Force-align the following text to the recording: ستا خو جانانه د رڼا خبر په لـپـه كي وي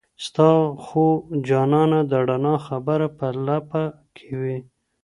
ستا 0.25 0.49
خو 0.83 1.05
جانانه 1.47 1.99
د 2.11 2.13
رڼا 2.27 2.55
خبر 2.67 2.99
په 3.17 3.27
لـپـه 3.45 3.83
كي 4.15 4.31
وي 4.41 4.57